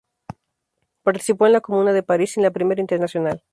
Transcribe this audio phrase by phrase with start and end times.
[1.03, 3.43] Participó en la Comuna de París y en la Primera Internacional.